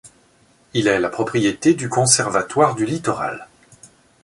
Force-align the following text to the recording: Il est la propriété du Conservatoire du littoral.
Il 0.73 0.87
est 0.87 0.99
la 0.99 1.09
propriété 1.11 1.75
du 1.75 1.87
Conservatoire 1.87 2.73
du 2.73 2.87
littoral. 2.87 3.45